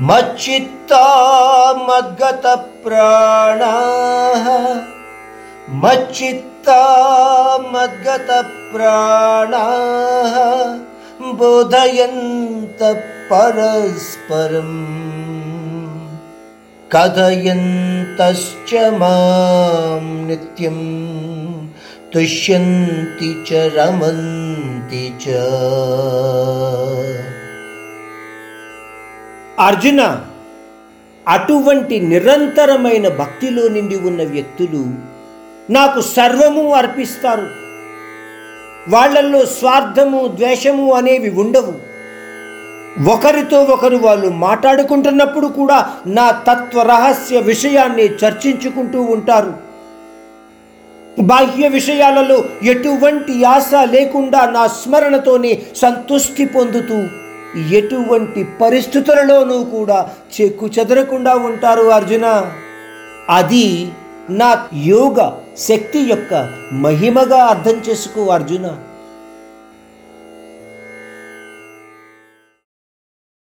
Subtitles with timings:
[0.00, 1.04] मच्चित्ता
[1.72, 2.44] मद्गतप्राणाः।
[5.70, 6.82] मच्चित्ता
[7.58, 8.34] मद्गतप्राणाः
[11.32, 12.78] बोधयन्त
[13.32, 14.88] परस्परम्।
[16.96, 20.78] कथयन्तश्च मां नित्यं
[22.12, 25.26] तुष्यन्ति च रमन्ति च।
[29.58, 30.20] అర్జున
[31.28, 34.84] అటువంటి నిరంతరమైన భక్తిలో నిండి ఉన్న వ్యక్తులు
[35.72, 37.48] నాకు సర్వము అర్పిస్తారు.
[38.88, 41.88] వాళ్ళల్లో స్వార్థము ద్వేషము అనేవి ఉండవు.
[43.10, 49.54] ఒకరితో ఒకరు వాళ్ళు మాట్లాడుకుంటున్నప్పుడు కూడా నా తత్వ రహస్య విషయాన్ని చర్చించుకుంటూ ఉంటారు.
[51.18, 61.82] బాహ్య విషయాలలో ఎటువంటి ఆశ లేకుండా నా స్మరణతోనే సంతుష్టి పొందుతూ ఎటువంటి పరిస్థితులలోనూ కూడా చెక్కు చెదరకుండా ఉంటారు
[61.82, 62.52] అర్జున?
[63.28, 63.92] అది
[64.30, 66.34] నా యోగ శక్తి యొక్క
[66.72, 68.66] మహిమగా అర్థం చేసుకో అర్జున.